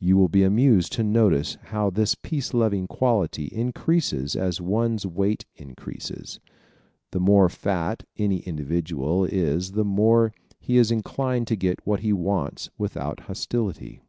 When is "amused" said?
0.42-0.92